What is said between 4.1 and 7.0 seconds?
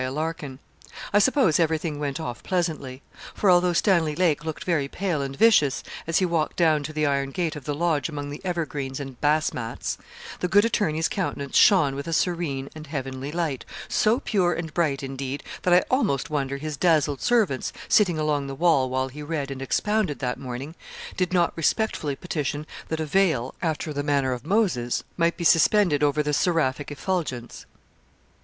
Lake looked very pale and vicious as he walked down to